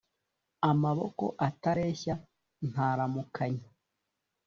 [0.69, 2.13] amaboko atareshya
[2.71, 3.63] ntaramukanyi